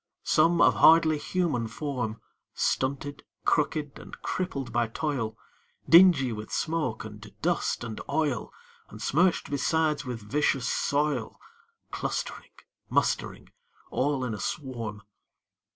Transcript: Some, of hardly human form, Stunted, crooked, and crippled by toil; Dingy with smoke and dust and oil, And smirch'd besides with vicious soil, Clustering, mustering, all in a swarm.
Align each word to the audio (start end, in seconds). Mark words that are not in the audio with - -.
Some, 0.23 0.61
of 0.61 0.77
hardly 0.77 1.19
human 1.19 1.67
form, 1.67 2.19
Stunted, 2.55 3.23
crooked, 3.45 3.99
and 3.99 4.19
crippled 4.23 4.73
by 4.73 4.87
toil; 4.87 5.37
Dingy 5.87 6.31
with 6.33 6.51
smoke 6.51 7.05
and 7.05 7.21
dust 7.43 7.83
and 7.83 8.01
oil, 8.09 8.51
And 8.89 8.99
smirch'd 8.99 9.51
besides 9.51 10.03
with 10.03 10.19
vicious 10.19 10.67
soil, 10.67 11.39
Clustering, 11.91 12.49
mustering, 12.89 13.49
all 13.91 14.25
in 14.25 14.33
a 14.33 14.39
swarm. 14.39 15.03